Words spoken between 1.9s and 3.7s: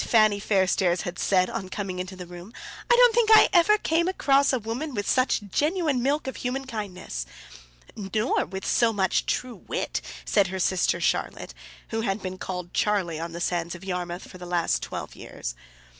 into the room. "I don't think I